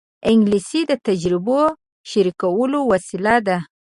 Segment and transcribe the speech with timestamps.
[0.29, 1.61] انګلیسي د تجربو
[2.09, 3.57] شریکولو وسیله ده